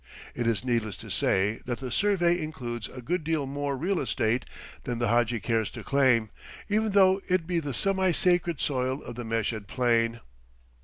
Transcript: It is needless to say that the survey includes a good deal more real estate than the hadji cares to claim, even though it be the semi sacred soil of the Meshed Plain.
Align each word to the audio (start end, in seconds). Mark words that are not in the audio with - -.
It 0.33 0.47
is 0.47 0.65
needless 0.65 0.97
to 0.97 1.11
say 1.11 1.59
that 1.67 1.77
the 1.77 1.91
survey 1.91 2.41
includes 2.43 2.89
a 2.89 3.03
good 3.03 3.23
deal 3.23 3.45
more 3.45 3.77
real 3.77 3.99
estate 3.99 4.45
than 4.81 4.97
the 4.97 5.09
hadji 5.09 5.39
cares 5.39 5.69
to 5.77 5.83
claim, 5.83 6.31
even 6.67 6.93
though 6.93 7.21
it 7.27 7.45
be 7.45 7.59
the 7.59 7.71
semi 7.75 8.09
sacred 8.09 8.59
soil 8.59 9.03
of 9.03 9.13
the 9.13 9.23
Meshed 9.23 9.67
Plain. 9.67 10.19